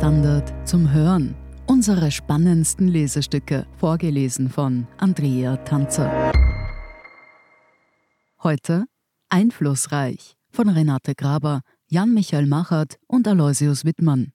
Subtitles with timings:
[0.00, 1.34] Standard zum Hören.
[1.66, 6.32] Unsere spannendsten Lesestücke, vorgelesen von Andrea Tanzer.
[8.42, 8.86] Heute
[9.28, 14.32] Einflussreich von Renate Graber, Jan-Michael Machert und Aloysius Wittmann.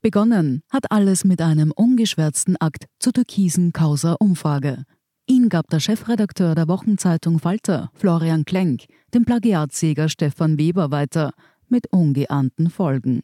[0.00, 4.84] Begonnen hat alles mit einem ungeschwärzten Akt zur türkisen Causa-Umfrage.
[5.26, 11.32] Ihn gab der Chefredakteur der Wochenzeitung Falter, Florian Klenk, dem Plagiatsjäger Stefan Weber weiter,
[11.66, 13.22] mit ungeahnten Folgen.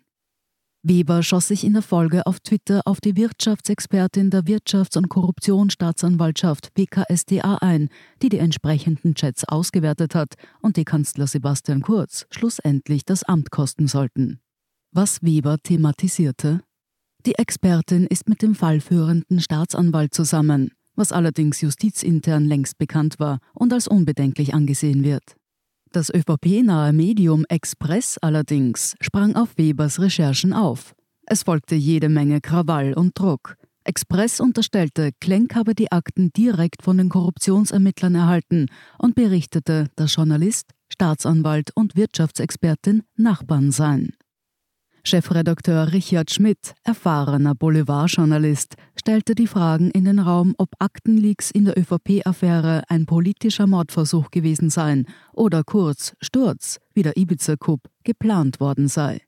[0.86, 6.74] Weber schoss sich in der Folge auf Twitter auf die Wirtschaftsexpertin der Wirtschafts- und Korruptionsstaatsanwaltschaft
[6.74, 7.88] BKSDA ein,
[8.20, 13.88] die die entsprechenden Chats ausgewertet hat und die Kanzler Sebastian Kurz schlussendlich das Amt kosten
[13.88, 14.40] sollten.
[14.92, 16.60] Was Weber thematisierte?
[17.24, 23.72] Die Expertin ist mit dem fallführenden Staatsanwalt zusammen, was allerdings justizintern längst bekannt war und
[23.72, 25.34] als unbedenklich angesehen wird.
[25.94, 30.92] Das ÖVP-nahe Medium Express allerdings sprang auf Webers Recherchen auf.
[31.24, 33.54] Es folgte jede Menge Krawall und Druck.
[33.84, 38.66] Express unterstellte, Klenk habe die Akten direkt von den Korruptionsermittlern erhalten
[38.98, 44.14] und berichtete, dass Journalist, Staatsanwalt und Wirtschaftsexpertin Nachbarn seien.
[45.06, 51.78] Chefredakteur Richard Schmidt, erfahrener Boulevardjournalist, stellte die Fragen in den Raum, ob Aktenleaks in der
[51.78, 59.20] ÖVP-Affäre ein politischer Mordversuch gewesen seien oder kurz Sturz, wie der Ibiza-Coup, geplant worden sei.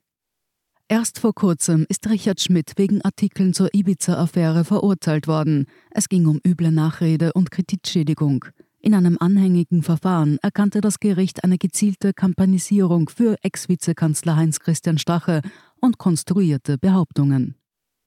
[0.87, 5.67] Erst vor kurzem ist Richard Schmidt wegen Artikeln zur Ibiza-Affäre verurteilt worden.
[5.91, 8.45] Es ging um üble Nachrede und Kreditschädigung.
[8.79, 15.41] In einem anhängigen Verfahren erkannte das Gericht eine gezielte Kampanisierung für Ex-Vizekanzler Heinz-Christian Stache
[15.81, 17.55] und konstruierte Behauptungen.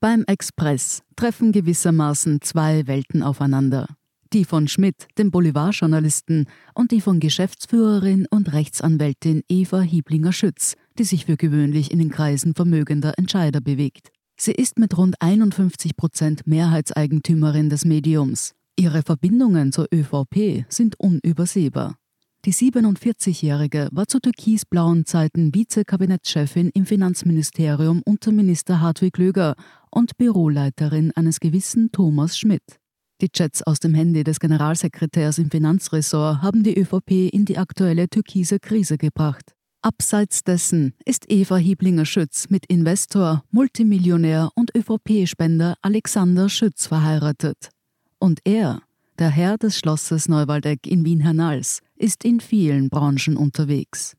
[0.00, 3.86] Beim Express treffen gewissermaßen zwei Welten aufeinander.
[4.32, 11.26] Die von Schmidt, dem Boulevardjournalisten, und die von Geschäftsführerin und Rechtsanwältin Eva Hieblinger-Schütz, die sich
[11.26, 14.10] für gewöhnlich in den Kreisen vermögender Entscheider bewegt.
[14.38, 18.52] Sie ist mit rund 51 Prozent Mehrheitseigentümerin des Mediums.
[18.78, 21.99] Ihre Verbindungen zur ÖVP sind unübersehbar.
[22.46, 29.56] Die 47-Jährige war zu türkisblauen Zeiten Vizekabinettschefin im Finanzministerium unter Minister Hartwig Löger
[29.90, 32.62] und Büroleiterin eines gewissen Thomas Schmidt.
[33.20, 38.08] Die Chats aus dem Handy des Generalsekretärs im Finanzressort haben die ÖVP in die aktuelle
[38.08, 39.52] türkise Krise gebracht.
[39.82, 47.68] Abseits dessen ist Eva Hieblinger-Schütz mit Investor, Multimillionär und ÖVP-Spender Alexander Schütz verheiratet.
[48.18, 48.80] Und er,
[49.20, 54.16] der Herr des Schlosses Neuwaldeck in Wien-Hernals, ist in vielen Branchen unterwegs.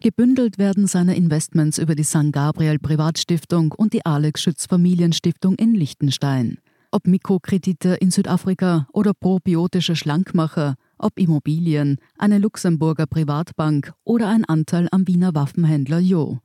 [0.00, 2.32] Gebündelt werden seine Investments über die St.
[2.32, 6.58] Gabriel Privatstiftung und die Alex Schütz Familienstiftung in Liechtenstein.
[6.90, 14.88] Ob Mikrokredite in Südafrika oder probiotische Schlankmacher, ob Immobilien, eine Luxemburger Privatbank oder ein Anteil
[14.90, 16.38] am Wiener Waffenhändler Jo.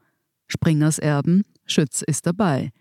[0.48, 2.72] Springers Erben, Schütz ist dabei.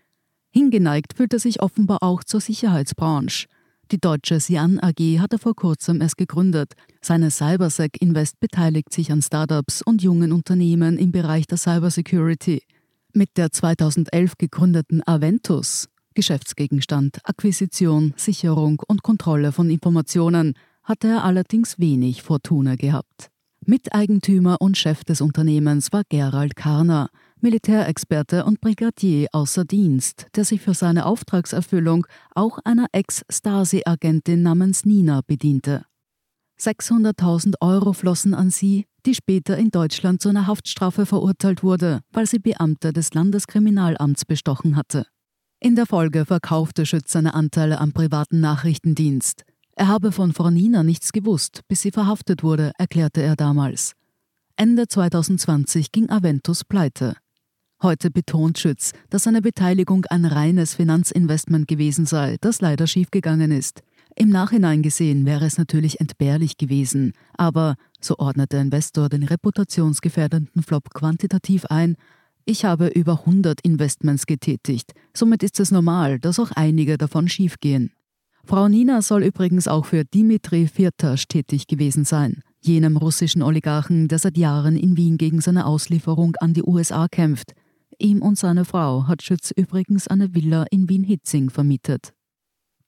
[0.51, 3.47] Hingeneigt fühlt er sich offenbar auch zur Sicherheitsbranche.
[3.91, 6.73] Die deutsche Sian AG hat er vor kurzem erst gegründet.
[7.01, 12.63] Seine Cybersec Invest beteiligt sich an Startups und jungen Unternehmen im Bereich der Cybersecurity.
[13.13, 21.77] Mit der 2011 gegründeten Aventus, Geschäftsgegenstand, Akquisition, Sicherung und Kontrolle von Informationen, hatte er allerdings
[21.77, 23.29] wenig Fortuna gehabt.
[23.65, 27.09] Miteigentümer und Chef des Unternehmens war Gerald Karner,
[27.45, 35.21] Militärexperte und Brigadier außer Dienst, der sich für seine Auftragserfüllung auch einer Ex-Stasi-Agentin namens Nina
[35.27, 35.85] bediente.
[36.59, 42.25] 600.000 Euro flossen an sie, die später in Deutschland zu einer Haftstrafe verurteilt wurde, weil
[42.25, 45.05] sie Beamte des Landeskriminalamts bestochen hatte.
[45.59, 49.43] In der Folge verkaufte Schütz seine Anteile am privaten Nachrichtendienst.
[49.75, 53.91] Er habe von Frau Nina nichts gewusst, bis sie verhaftet wurde, erklärte er damals.
[54.55, 57.17] Ende 2020 ging Aventus pleite.
[57.83, 63.81] Heute betont Schütz, dass seine Beteiligung ein reines Finanzinvestment gewesen sei, das leider schiefgegangen ist.
[64.15, 70.63] Im Nachhinein gesehen wäre es natürlich entbehrlich gewesen, aber, so ordnet der Investor den reputationsgefährdenden
[70.63, 71.97] Flop quantitativ ein,
[72.45, 77.91] ich habe über 100 Investments getätigt, somit ist es normal, dass auch einige davon schiefgehen.
[78.45, 84.19] Frau Nina soll übrigens auch für Dimitri Firtasch tätig gewesen sein, jenem russischen Oligarchen, der
[84.19, 87.53] seit Jahren in Wien gegen seine Auslieferung an die USA kämpft.
[87.99, 92.13] Ihm und seine Frau hat Schütz übrigens eine Villa in Wien-Hitzing vermietet.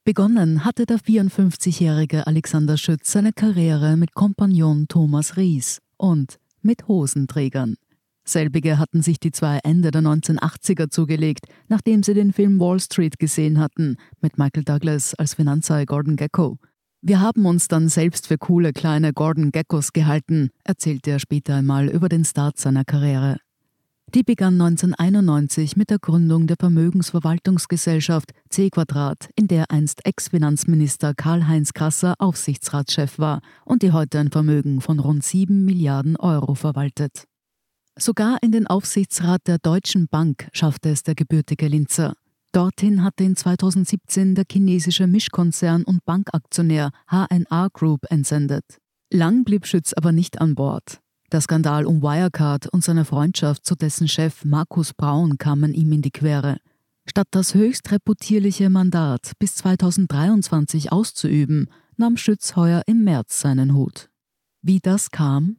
[0.04, 7.76] Begonnen hatte der 54-jährige Alexander Schütz seine Karriere mit Kompagnon Thomas Ries und mit Hosenträgern.
[8.24, 13.18] Selbige hatten sich die zwei Ende der 1980er zugelegt, nachdem sie den Film Wall Street
[13.18, 16.58] gesehen hatten, mit Michael Douglas als Finanzei Gordon Gecko.
[17.00, 21.88] Wir haben uns dann selbst für coole kleine Gordon Geckos gehalten, erzählte er später einmal
[21.88, 23.38] über den Start seiner Karriere.
[24.14, 31.74] Die begann 1991 mit der Gründung der Vermögensverwaltungsgesellschaft C Quadrat, in der einst Ex-Finanzminister Karl-Heinz
[31.74, 37.24] Krasser Aufsichtsratschef war und die heute ein Vermögen von rund 7 Milliarden Euro verwaltet.
[37.98, 42.14] Sogar in den Aufsichtsrat der Deutschen Bank schaffte es der gebürtige Linzer.
[42.52, 48.64] Dorthin hatte ihn 2017 der chinesische Mischkonzern und Bankaktionär HNA Group entsendet.
[49.12, 51.00] Lang blieb Schütz aber nicht an Bord.
[51.30, 56.00] Der Skandal um Wirecard und seine Freundschaft zu dessen Chef Markus Braun kamen ihm in
[56.00, 56.56] die Quere.
[57.06, 64.08] Statt das höchst reputierliche Mandat bis 2023 auszuüben, nahm Schütz heuer im März seinen Hut.
[64.62, 65.58] Wie das kam?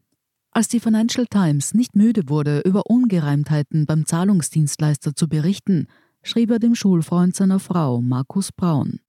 [0.51, 5.87] Als die Financial Times nicht müde wurde, über Ungereimtheiten beim Zahlungsdienstleister zu berichten,
[6.23, 8.99] schrieb er dem Schulfreund seiner Frau, Markus Braun.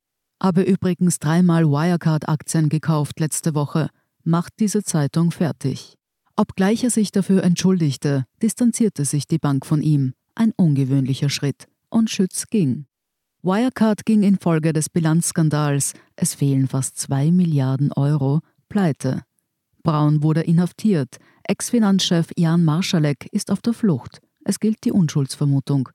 [0.42, 3.88] Habe übrigens dreimal Wirecard-Aktien gekauft letzte Woche,
[4.24, 5.96] macht diese Zeitung fertig.
[6.40, 12.08] Obgleich er sich dafür entschuldigte, distanzierte sich die Bank von ihm, ein ungewöhnlicher Schritt, und
[12.08, 12.86] Schütz ging.
[13.42, 18.40] Wirecard ging infolge des Bilanzskandals, es fehlen fast zwei Milliarden Euro,
[18.70, 19.20] pleite.
[19.82, 25.90] Braun wurde inhaftiert, Ex-Finanzchef Jan Marschalek ist auf der Flucht, es gilt die Unschuldsvermutung.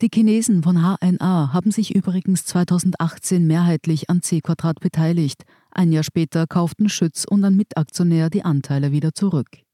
[0.00, 5.44] Die Chinesen von HNA haben sich übrigens 2018 mehrheitlich an C Quadrat beteiligt.
[5.70, 9.65] Ein Jahr später kauften Schütz und ein Mitaktionär die Anteile wieder zurück.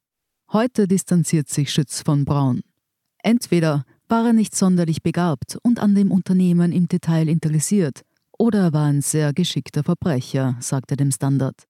[0.52, 2.60] Heute distanziert sich Schütz von Braun.
[3.22, 8.02] Entweder war er nicht sonderlich begabt und an dem Unternehmen im Detail interessiert,
[8.36, 11.62] oder er war ein sehr geschickter Verbrecher, sagte dem Standard.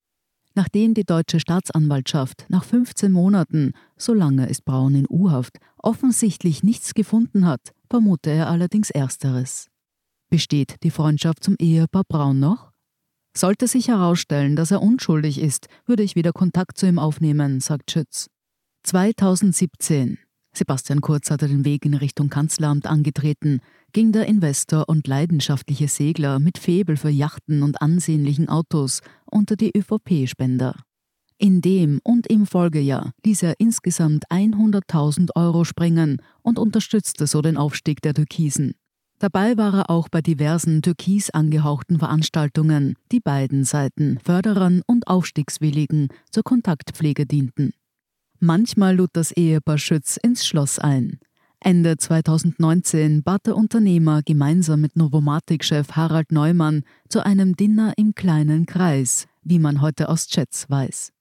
[0.57, 6.93] Nachdem die deutsche Staatsanwaltschaft nach 15 Monaten, so lange ist Braun in U-Haft, offensichtlich nichts
[6.95, 9.69] gefunden hat, vermute er allerdings Ersteres.
[10.29, 12.73] Besteht die Freundschaft zum Ehepaar Braun noch?
[13.37, 17.93] Sollte sich herausstellen, dass er unschuldig ist, würde ich wieder Kontakt zu ihm aufnehmen, sagt
[17.93, 18.29] Schütz.
[18.85, 20.19] 2017.
[20.55, 23.61] Sebastian Kurz hatte den Weg in Richtung Kanzleramt angetreten,
[23.93, 29.73] ging der Investor und leidenschaftliche Segler mit Febel für Yachten und ansehnlichen Autos unter die
[29.77, 30.83] ÖVP-Spender.
[31.39, 37.57] In dem und im Folgejahr ließ er insgesamt 100.000 Euro springen und unterstützte so den
[37.57, 38.75] Aufstieg der Türkisen.
[39.19, 46.09] Dabei war er auch bei diversen türkis angehauchten Veranstaltungen, die beiden Seiten, Förderern und Aufstiegswilligen,
[46.31, 47.73] zur Kontaktpflege dienten.
[48.45, 51.21] Manchmal lud das Ehepaar Schütz ins Schloss ein.
[51.61, 58.67] Ende 2019 bat der Unternehmer gemeinsam mit Novomatic-Chef Harald Neumann zu einem Dinner im kleinen
[58.67, 61.13] Kreis, wie man heute aus Chats weiß.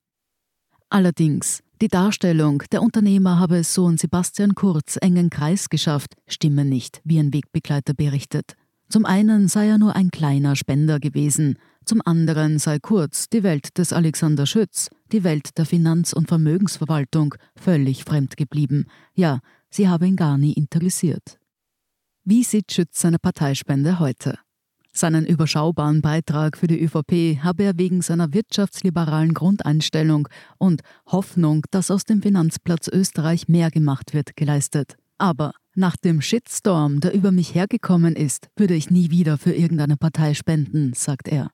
[0.89, 7.01] Allerdings, die Darstellung, der Unternehmer habe es Sohn Sebastian Kurz engen Kreis geschafft, stimme nicht,
[7.03, 8.56] wie ein Wegbegleiter berichtet.
[8.89, 11.59] Zum einen sei er nur ein kleiner Spender gewesen,
[11.92, 17.36] zum anderen sei Kurz die Welt des Alexander Schütz, die Welt der Finanz- und Vermögensverwaltung,
[17.58, 18.86] völlig fremd geblieben.
[19.14, 19.40] Ja,
[19.70, 21.38] sie habe ihn gar nie interessiert.
[22.24, 24.40] Wie sieht Schütz seine Parteispende heute?
[24.94, 31.92] Seinen überschaubaren Beitrag für die ÖVP habe er wegen seiner wirtschaftsliberalen Grundeinstellung und Hoffnung, dass
[31.92, 34.96] aus dem Finanzplatz Österreich mehr gemacht wird, geleistet.
[35.18, 39.98] Aber nach dem Shitstorm, der über mich hergekommen ist, würde ich nie wieder für irgendeine
[39.98, 41.52] Partei spenden, sagt er.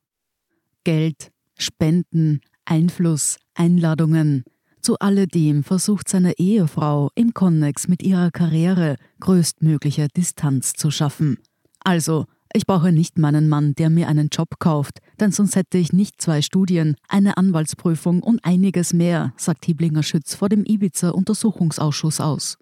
[0.88, 4.46] Geld, Spenden, Einfluss, Einladungen.
[4.80, 11.40] Zu alledem versucht seine Ehefrau im Connex mit ihrer Karriere größtmögliche Distanz zu schaffen.
[11.82, 15.92] Also, ich brauche nicht meinen Mann, der mir einen Job kauft, denn sonst hätte ich
[15.92, 22.58] nicht zwei Studien, eine Anwaltsprüfung und einiges mehr, sagt Hiblinger Schütz vor dem Ibiza-Untersuchungsausschuss aus.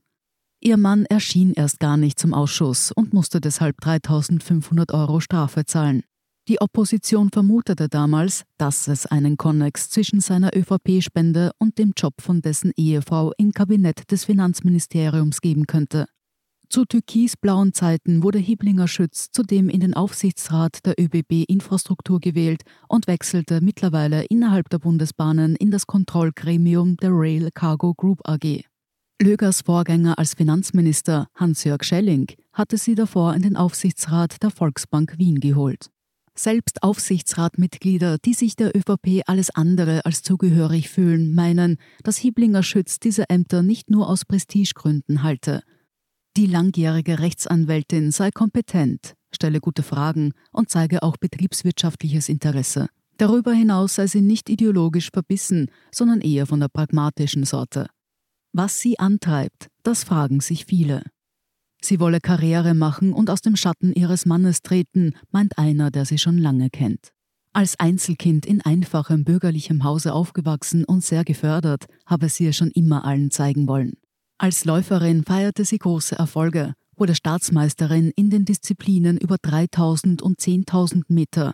[0.61, 6.01] Ihr Mann erschien erst gar nicht zum Ausschuss und musste deshalb 3500 Euro Strafe zahlen.
[6.47, 12.41] Die Opposition vermutete damals, dass es einen Konnex zwischen seiner ÖVP-Spende und dem Job von
[12.41, 16.05] dessen Ehefrau im Kabinett des Finanzministeriums geben könnte.
[16.69, 23.07] Zu türkisblauen Zeiten wurde Hiblinger Schütz zudem in den Aufsichtsrat der ÖBB Infrastruktur gewählt und
[23.07, 28.65] wechselte mittlerweile innerhalb der Bundesbahnen in das Kontrollgremium der Rail Cargo Group AG.
[29.19, 35.39] Lögers Vorgänger als Finanzminister, Hans-Jörg Schelling, hatte sie davor in den Aufsichtsrat der Volksbank Wien
[35.39, 35.89] geholt.
[36.37, 42.99] Selbst Aufsichtsratmitglieder, die sich der ÖVP alles andere als zugehörig fühlen, meinen, dass Hiblinger Schütz
[42.99, 45.63] diese Ämter nicht nur aus Prestigegründen halte.
[46.35, 52.89] Die langjährige Rechtsanwältin sei kompetent, stelle gute Fragen und zeige auch betriebswirtschaftliches Interesse.
[53.17, 57.87] Darüber hinaus sei sie nicht ideologisch verbissen, sondern eher von der pragmatischen Sorte.
[58.51, 61.03] Was sie antreibt, das fragen sich viele.
[61.85, 66.17] Sie wolle Karriere machen und aus dem Schatten ihres Mannes treten, meint einer, der sie
[66.17, 67.11] schon lange kennt.
[67.53, 73.05] Als Einzelkind in einfachem bürgerlichem Hause aufgewachsen und sehr gefördert, habe sie es schon immer
[73.05, 73.97] allen zeigen wollen.
[74.39, 81.03] Als Läuferin feierte sie große Erfolge, wurde Staatsmeisterin in den Disziplinen über 3000 und 10.000
[81.09, 81.53] Meter.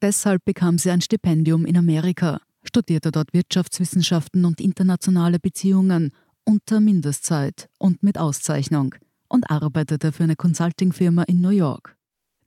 [0.00, 6.12] Deshalb bekam sie ein Stipendium in Amerika, studierte dort Wirtschaftswissenschaften und internationale Beziehungen
[6.44, 8.94] unter Mindestzeit und mit Auszeichnung
[9.28, 11.96] und arbeitete für eine Consultingfirma in New York.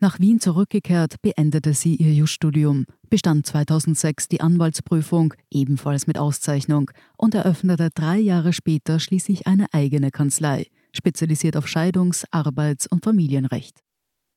[0.01, 7.35] Nach Wien zurückgekehrt, beendete sie ihr Jus-Studium, bestand 2006 die Anwaltsprüfung, ebenfalls mit Auszeichnung, und
[7.35, 13.81] eröffnete drei Jahre später schließlich eine eigene Kanzlei, spezialisiert auf Scheidungs-, Arbeits- und Familienrecht.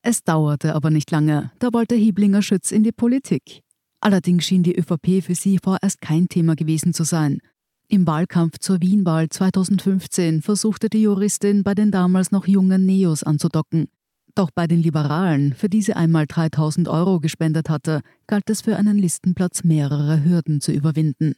[0.01, 3.61] Es dauerte aber nicht lange, da wollte Hiblinger Schütz in die Politik.
[4.01, 7.39] Allerdings schien die ÖVP für sie vorerst kein Thema gewesen zu sein.
[7.93, 13.87] Im Wahlkampf zur Wienwahl 2015 versuchte die Juristin bei den damals noch jungen Neos anzudocken.
[14.33, 18.77] Doch bei den Liberalen, für die sie einmal 3000 Euro gespendet hatte, galt es für
[18.77, 21.35] einen Listenplatz mehrere Hürden zu überwinden.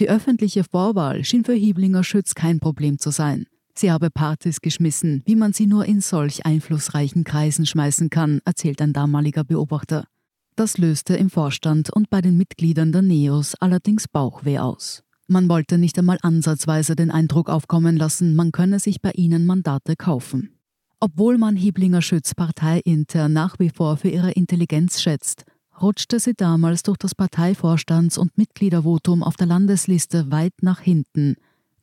[0.00, 3.46] Die öffentliche Vorwahl schien für Hieblinger Schütz kein Problem zu sein.
[3.76, 8.82] Sie habe Partys geschmissen, wie man sie nur in solch einflussreichen Kreisen schmeißen kann, erzählt
[8.82, 10.08] ein damaliger Beobachter.
[10.56, 15.05] Das löste im Vorstand und bei den Mitgliedern der Neos allerdings Bauchweh aus.
[15.28, 19.96] Man wollte nicht einmal ansatzweise den Eindruck aufkommen lassen, man könne sich bei ihnen Mandate
[19.96, 20.56] kaufen.
[21.00, 25.44] Obwohl man Hiblinger Schütz parteiintern nach wie vor für ihre Intelligenz schätzt,
[25.82, 31.34] rutschte sie damals durch das Parteivorstands- und Mitgliedervotum auf der Landesliste weit nach hinten.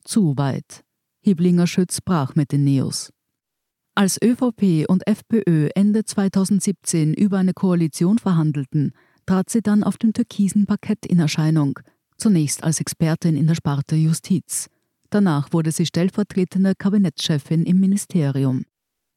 [0.05, 0.83] Zu weit.
[1.21, 3.11] Hiblinger Schütz brach mit den Neos.
[3.93, 8.93] Als ÖVP und FPÖ Ende 2017 über eine Koalition verhandelten,
[9.25, 11.79] trat sie dann auf dem türkisen Parkett in Erscheinung,
[12.17, 14.67] zunächst als Expertin in der Sparte Justiz.
[15.09, 18.65] Danach wurde sie stellvertretende Kabinettschefin im Ministerium.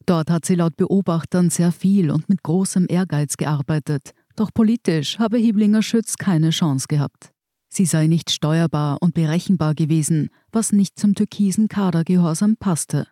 [0.04, 5.38] Dort hat sie laut Beobachtern sehr viel und mit großem Ehrgeiz gearbeitet, doch politisch habe
[5.38, 7.32] Hiblinger Schütz keine Chance gehabt.
[7.68, 13.08] Sie sei nicht steuerbar und berechenbar gewesen, was nicht zum türkisen Kadergehorsam passte.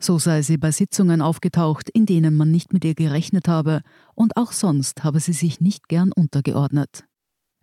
[0.00, 3.82] So sei sie bei Sitzungen aufgetaucht, in denen man nicht mit ihr gerechnet habe,
[4.14, 7.04] und auch sonst habe sie sich nicht gern untergeordnet.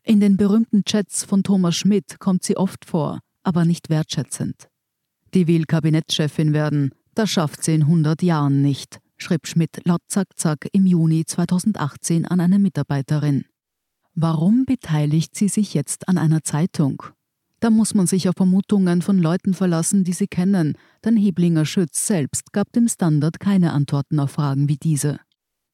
[0.08, 4.70] In den berühmten Chats von Thomas Schmidt kommt sie oft vor, aber nicht wertschätzend.
[5.34, 10.30] Die will Kabinettschefin werden, das schafft sie in 100 Jahren nicht, schrieb Schmidt laut Zack
[10.38, 13.44] Zack im Juni 2018 an eine Mitarbeiterin.
[14.16, 17.04] Warum beteiligt sie sich jetzt an einer Zeitung?
[17.60, 22.08] Da muss man sich auf Vermutungen von Leuten verlassen, die sie kennen, denn Heblinger Schütz
[22.08, 25.20] selbst gab dem Standard keine Antworten auf Fragen wie diese.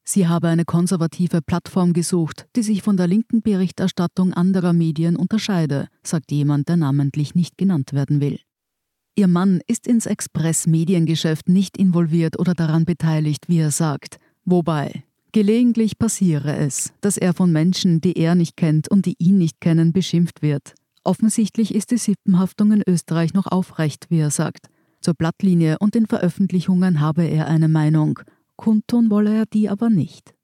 [0.04, 5.88] Sie habe eine konservative Plattform gesucht, die sich von der linken Berichterstattung anderer Medien unterscheide,
[6.02, 8.38] sagt jemand, der namentlich nicht genannt werden will.
[9.16, 14.18] Ihr Mann ist ins Express-Mediengeschäft nicht involviert oder daran beteiligt, wie er sagt.
[14.44, 19.38] Wobei, gelegentlich passiere es, dass er von Menschen, die er nicht kennt und die ihn
[19.38, 20.74] nicht kennen, beschimpft wird.
[21.04, 24.66] Offensichtlich ist die Sippenhaftung in Österreich noch aufrecht, wie er sagt.
[25.00, 28.20] Zur Blattlinie und den Veröffentlichungen habe er eine Meinung.
[28.56, 30.34] Kundtun wolle er die aber nicht.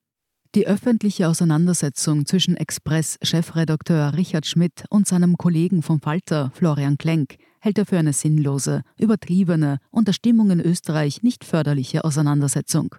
[0.56, 7.78] Die öffentliche Auseinandersetzung zwischen Express-Chefredakteur Richard Schmidt und seinem Kollegen vom Falter, Florian Klenk, hält
[7.78, 12.96] er für eine sinnlose, übertriebene und der Stimmung in Österreich nicht förderliche Auseinandersetzung.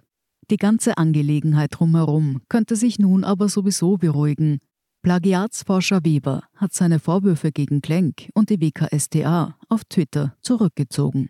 [0.50, 4.58] Die ganze Angelegenheit drumherum könnte sich nun aber sowieso beruhigen.
[5.02, 11.28] Plagiatsforscher Weber hat seine Vorwürfe gegen Klenk und die WKStA auf Twitter zurückgezogen.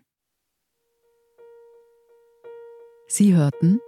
[3.07, 3.79] Sie hörten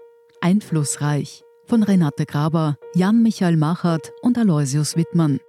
[0.42, 5.40] Einflussreich von Renate Graber, Jan-Michael Machert und Aloysius Wittmann.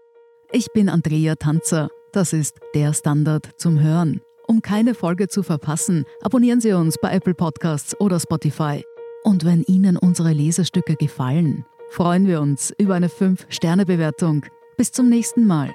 [0.50, 4.22] Ich bin Andrea Tanzer das ist der Standard zum Hören.
[4.46, 8.82] Um keine Folge zu verpassen, abonnieren Sie uns bei Apple Podcasts oder Spotify.
[9.22, 14.46] Und wenn Ihnen unsere Lesestücke gefallen, freuen wir uns über eine 5-Sterne-Bewertung.
[14.78, 15.74] Bis zum nächsten Mal.